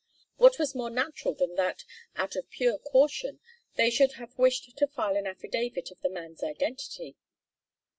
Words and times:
What 0.37 0.57
was 0.57 0.73
more 0.73 0.89
natural 0.89 1.35
than 1.35 1.53
that, 1.57 1.83
out 2.15 2.35
of 2.35 2.49
pure 2.49 2.79
caution, 2.79 3.39
they 3.75 3.91
should 3.91 4.13
have 4.13 4.35
wished 4.35 4.75
to 4.77 4.87
file 4.87 5.15
an 5.15 5.27
affidavit 5.27 5.91
of 5.91 6.01
the 6.01 6.09
man's 6.09 6.41
identity? 6.41 7.15